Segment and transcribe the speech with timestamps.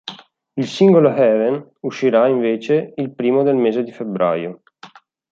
[0.55, 4.63] Il singolo Heaven uscirà, invece, il primo del mese di febbraio.